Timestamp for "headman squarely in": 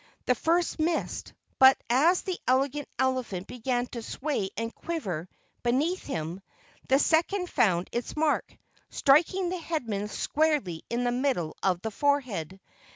9.59-11.03